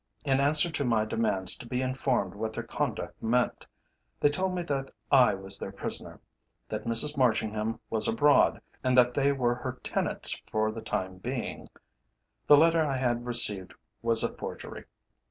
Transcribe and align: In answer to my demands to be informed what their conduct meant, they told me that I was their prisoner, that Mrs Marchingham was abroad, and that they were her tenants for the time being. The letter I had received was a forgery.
In 0.25 0.39
answer 0.39 0.71
to 0.71 0.83
my 0.83 1.05
demands 1.05 1.55
to 1.57 1.67
be 1.67 1.83
informed 1.83 2.33
what 2.33 2.53
their 2.53 2.63
conduct 2.63 3.21
meant, 3.21 3.67
they 4.19 4.29
told 4.31 4.55
me 4.55 4.63
that 4.63 4.89
I 5.11 5.35
was 5.35 5.59
their 5.59 5.71
prisoner, 5.71 6.19
that 6.69 6.85
Mrs 6.87 7.17
Marchingham 7.19 7.79
was 7.91 8.07
abroad, 8.07 8.61
and 8.83 8.97
that 8.97 9.13
they 9.13 9.31
were 9.31 9.53
her 9.53 9.73
tenants 9.83 10.41
for 10.51 10.71
the 10.71 10.81
time 10.81 11.19
being. 11.19 11.67
The 12.47 12.57
letter 12.57 12.81
I 12.83 12.97
had 12.97 13.27
received 13.27 13.75
was 14.01 14.23
a 14.23 14.33
forgery. 14.33 14.85